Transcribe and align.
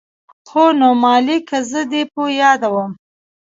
هو 0.51 0.65
نو 0.79 0.89
مالې 1.01 1.37
که 1.49 1.57
زه 1.71 1.81
دې 1.91 2.01
په 2.13 2.21
ياده 2.41 2.69
وم. 2.73 2.91